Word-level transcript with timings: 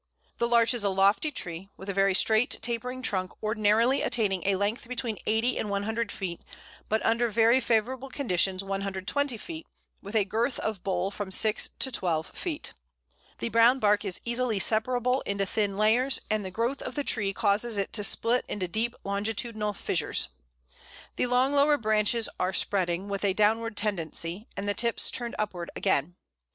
]The 0.39 0.47
Larch 0.47 0.73
is 0.73 0.83
a 0.83 0.89
lofty 0.89 1.29
tree, 1.29 1.69
with 1.77 1.87
a 1.87 1.93
very 1.93 2.15
straight 2.15 2.57
tapering 2.63 3.03
trunk 3.03 3.33
ordinarily 3.43 4.01
attaining 4.01 4.41
a 4.47 4.55
length 4.55 4.87
between 4.87 5.19
80 5.27 5.59
and 5.59 5.69
100 5.69 6.11
feet, 6.11 6.41
but 6.89 7.05
under 7.05 7.27
very 7.27 7.59
favourable 7.59 8.09
conditions 8.09 8.63
120 8.63 9.37
feet, 9.37 9.67
with 10.01 10.15
a 10.15 10.25
girth 10.25 10.57
of 10.61 10.81
bole 10.83 11.11
from 11.11 11.29
6 11.29 11.69
to 11.77 11.91
12 11.91 12.25
feet. 12.31 12.73
The 13.37 13.49
brown 13.49 13.77
bark 13.77 14.03
is 14.03 14.21
easily 14.25 14.57
separable 14.57 15.21
into 15.27 15.45
thin 15.45 15.77
layers, 15.77 16.19
and 16.31 16.43
the 16.43 16.49
growth 16.49 16.81
of 16.81 16.95
the 16.95 17.03
tree 17.03 17.31
causes 17.31 17.77
it 17.77 17.93
to 17.93 18.03
split 18.03 18.43
into 18.47 18.67
deep 18.67 18.95
longitudinal 19.03 19.73
fissures. 19.73 20.29
The 21.15 21.27
long 21.27 21.53
lower 21.53 21.77
branches 21.77 22.27
are 22.39 22.53
spreading, 22.53 23.07
with 23.07 23.23
a 23.23 23.33
downward 23.33 23.77
tendency, 23.77 24.47
and 24.57 24.67
the 24.67 24.73
tips 24.73 25.11
turned 25.11 25.35
upward 25.37 25.69
again. 25.75 26.15